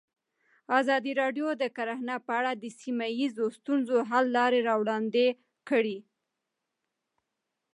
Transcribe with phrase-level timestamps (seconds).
[0.79, 5.27] ازادي راډیو د کرهنه په اړه د سیمه ییزو ستونزو حل لارې راوړاندې
[5.69, 5.97] کړې.